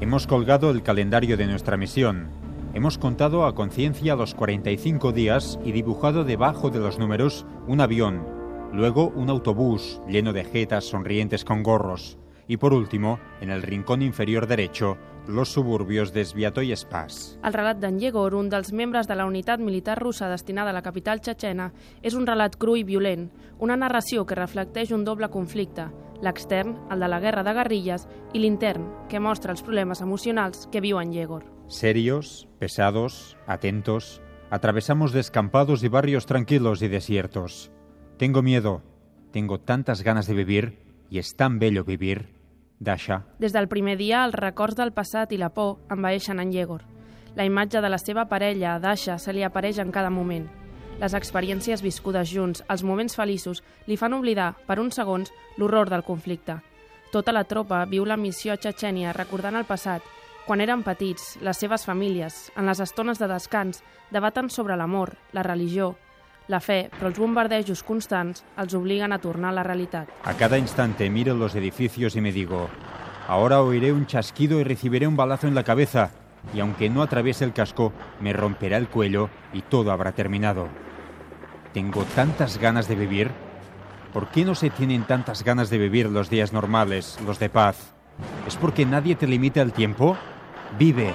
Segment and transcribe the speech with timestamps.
[0.00, 2.30] Hemos colgado el calendario de nuestra misión.
[2.72, 8.24] Hemos contado a conciencia los 45 días y dibujado debajo de los números un avión,
[8.72, 12.18] luego un autobús lleno de jetas sonrientes con gorros
[12.50, 14.98] y por último, en el rincón inferior derecho,
[15.28, 17.36] los suburbios d'Esviato i Espàs.
[17.46, 20.82] El relat d'en Yegor, un dels membres de la unitat militar russa destinada a la
[20.82, 21.68] capital txetxena,
[22.02, 23.28] és un relat cru i violent,
[23.62, 25.86] una narració que reflecteix un doble conflicte,
[26.22, 30.80] l'extern, el de la guerra de guerrilles, i l'intern, que mostra els problemes emocionals que
[30.80, 31.44] viu en Yegor.
[31.66, 34.20] Serios, pesados, atentos,
[34.50, 37.70] atravesamos descampados y barrios tranquilos y desiertos.
[38.16, 38.82] Tengo miedo,
[39.30, 42.34] tengo tantas ganas de vivir, y es tan bello vivir,
[42.80, 43.26] Dasha.
[43.38, 46.86] Des del primer dia, els records del passat i la por envaeixen en Yegor.
[47.36, 50.48] La imatge de la seva parella, Dasha, se li apareix en cada moment.
[51.00, 56.04] Les experiències viscudes junts, els moments feliços, li fan oblidar, per uns segons, l'horror del
[56.04, 56.58] conflicte.
[57.10, 60.04] Tota la tropa viu la missió a Txetxènia recordant el passat,
[60.44, 63.80] quan eren petits, les seves famílies, en les estones de descans,
[64.12, 65.94] debaten sobre l'amor, la religió,
[66.52, 70.10] la fe, però els bombardejos constants els obliguen a tornar a la realitat.
[70.24, 72.68] A cada instante miro los edificios y me digo,
[73.26, 76.10] ahora oiré un chasquido y recibiré un balazo en la cabeza,
[76.54, 80.68] y aunque no atraviese el casco, me romperá el cuello y todo habrá terminado.
[81.72, 83.30] Tengo tantas ganas de vivir.
[84.12, 87.94] ¿Por qué no se tienen tantas ganas de vivir los días normales, los de paz?
[88.46, 90.16] ¿Es porque nadie te limita el tiempo?
[90.78, 91.14] Vive.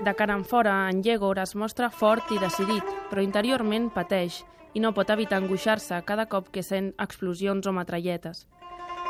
[0.00, 4.38] De cara en fora, en Yegor es mostra fort i decidit, però interiorment pateix
[4.72, 8.46] i no pot evitar angoixar-se cada cop que sent explosions o matralletes.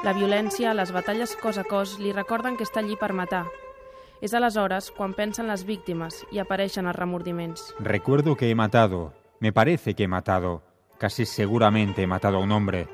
[0.01, 3.43] La violència, les batalles cos a cos li recorden que està allí per matar.
[4.25, 7.75] És aleshores quan pensen les víctimes i apareixen els remordiments.
[7.79, 10.63] Recuerdo que he matado, me parece que he matado,
[10.99, 12.89] casi seguramente he matado a un hombre.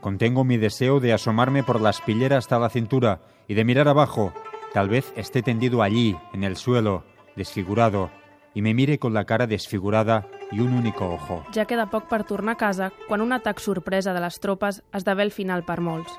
[0.00, 4.32] Contengo mi deseo de asomarme por la espillera hasta la cintura y de mirar abajo.
[4.72, 7.04] Tal vez esté tendido allí, en el suelo,
[7.36, 8.10] desfigurado,
[8.52, 11.44] y me mire con la cara desfigurada i un únic ojo.
[11.54, 15.22] Ja queda poc per tornar a casa quan un atac sorpresa de les tropes esdevé
[15.22, 16.12] el final per molts.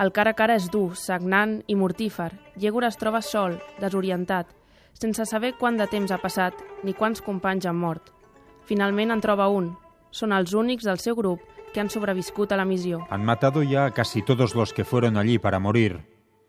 [0.00, 2.30] El cara a cara és dur, sagnant i mortífer.
[2.56, 4.48] Yegor es troba sol, desorientat,
[4.96, 8.08] sense saber quant de temps ha passat ni quants companys han mort.
[8.64, 9.74] Finalment en troba un.
[10.10, 11.44] Són els únics del seu grup
[11.74, 13.04] que han sobreviscut a la missió.
[13.10, 16.00] Han matado ya a casi todos los que fueron allí para morir.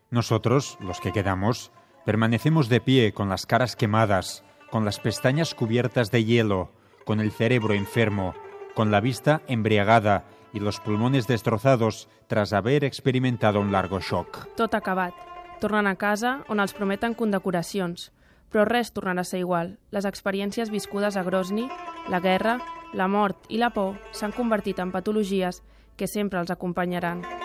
[0.10, 1.72] Nosotros, los que quedamos,
[2.06, 6.72] Permanecemos de pie con las caras quemadas, con las pestañas cubiertas de hielo,
[7.06, 8.34] con el cerebro enfermo,
[8.74, 14.48] con la vista embriagada y los pulmones destrozados tras haber experimentado un largo shock.
[14.56, 15.14] Tot acabat.
[15.60, 18.10] Tornen a casa on els prometen condecoracions,
[18.50, 19.78] però res tornarà a ser igual.
[19.92, 21.70] Les experiències viscudes a Grozny,
[22.10, 22.58] la guerra,
[22.94, 25.62] la mort i la por s'han convertit en patologies
[25.96, 27.41] que sempre els acompanyaran.